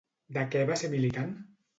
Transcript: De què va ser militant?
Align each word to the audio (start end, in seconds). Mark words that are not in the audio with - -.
De 0.37 0.45
què 0.55 0.63
va 0.69 0.77
ser 0.81 0.89
militant? 0.95 1.29